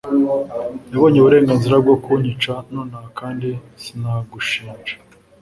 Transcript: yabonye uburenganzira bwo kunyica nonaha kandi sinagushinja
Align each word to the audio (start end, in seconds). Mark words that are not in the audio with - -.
yabonye 0.91 1.17
uburenganzira 1.19 1.75
bwo 1.83 1.95
kunyica 2.03 2.53
nonaha 2.73 3.09
kandi 3.19 3.49
sinagushinja 3.81 4.93